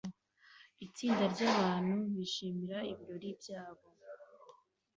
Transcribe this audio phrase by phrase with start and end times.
[0.85, 3.85] Itsinda ryabantu bishimira ibirori byabo